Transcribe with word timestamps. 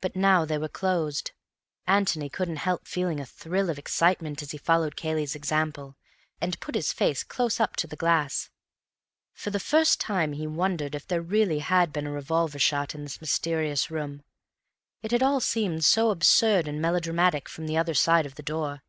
But 0.00 0.14
now 0.14 0.44
they 0.44 0.58
were 0.58 0.68
closed. 0.68 1.32
Antony 1.88 2.28
couldn't 2.30 2.58
help 2.62 2.86
feeling 2.86 3.18
a 3.18 3.26
thrill 3.26 3.68
of 3.68 3.80
excitement 3.80 4.40
as 4.40 4.52
he 4.52 4.58
followed 4.58 4.94
Cayley's 4.94 5.34
example, 5.34 5.96
and 6.40 6.60
put 6.60 6.76
his 6.76 6.92
face 6.92 7.24
close 7.24 7.58
up 7.58 7.74
to 7.78 7.88
the 7.88 7.96
glass. 7.96 8.48
For 9.32 9.50
the 9.50 9.58
first 9.58 9.98
time 9.98 10.34
he 10.34 10.46
wondered 10.46 10.94
if 10.94 11.04
there 11.08 11.20
really 11.20 11.58
had 11.58 11.92
been 11.92 12.06
a 12.06 12.12
revolver 12.12 12.60
shot 12.60 12.94
in 12.94 13.02
this 13.02 13.20
mysterious 13.20 13.90
room. 13.90 14.22
It 15.02 15.10
had 15.10 15.24
all 15.24 15.40
seemed 15.40 15.84
so 15.84 16.10
absurd 16.10 16.68
and 16.68 16.80
melodramatic 16.80 17.48
from 17.48 17.66
the 17.66 17.76
other 17.76 17.94
side 17.94 18.24
of 18.24 18.36
the 18.36 18.44
door. 18.44 18.84